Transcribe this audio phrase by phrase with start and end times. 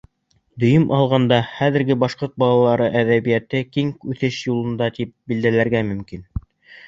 [0.61, 6.25] Дөйөм алғанда, хәҙерге башҡорт балалар әҙәбиәте киң үҫеш юлында, тип билдәләргә мөмкин.